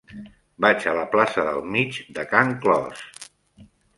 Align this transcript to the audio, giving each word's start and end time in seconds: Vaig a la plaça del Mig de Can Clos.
Vaig 0.63 0.87
a 0.91 0.93
la 0.99 1.03
plaça 1.15 1.43
del 1.49 1.61
Mig 1.75 2.01
de 2.17 2.25
Can 2.33 2.57
Clos. 2.65 3.07